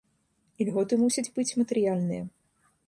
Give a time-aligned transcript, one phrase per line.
[0.65, 2.23] Ільготы мусяць быць матэрыяльныя.